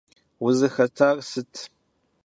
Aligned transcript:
Узыхэтар 0.45 1.17
сыт? 1.29 1.53